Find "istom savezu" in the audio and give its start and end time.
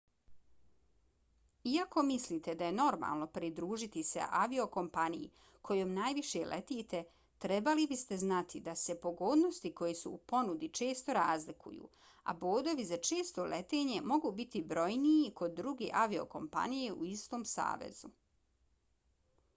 17.17-18.11